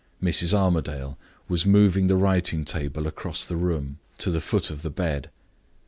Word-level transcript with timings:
Mrs. 0.19 0.51
Armadale 0.51 1.15
was 1.47 1.63
moving 1.63 2.07
the 2.07 2.15
writing 2.15 2.65
table 2.65 3.05
across 3.05 3.45
the 3.45 3.55
room 3.55 3.99
to 4.17 4.31
the 4.31 4.41
foot 4.41 4.71
of 4.71 4.81
the 4.81 4.89
bed. 4.89 5.29